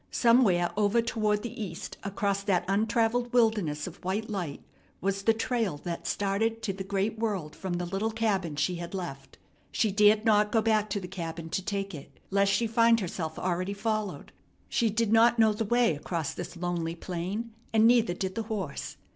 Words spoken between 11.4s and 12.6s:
to take it, lest